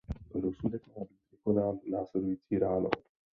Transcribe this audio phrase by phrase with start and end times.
[0.33, 2.89] Rozsudek má být vykonán následující ráno.